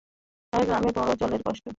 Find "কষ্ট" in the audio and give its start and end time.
1.47-1.65